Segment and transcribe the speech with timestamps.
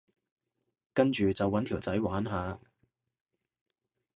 [0.95, 2.59] 跟住就搵條仔玩下